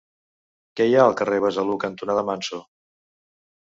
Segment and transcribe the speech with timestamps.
[0.79, 2.63] Què hi ha al carrer Besalú cantonada Manso?